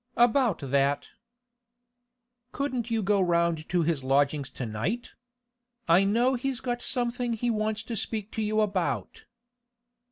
[0.17, 1.09] 'About that.'
[2.53, 5.11] 'Couldn't you go round to his lodgings to night?
[5.87, 9.25] I know he's got something he wants to speak to you about.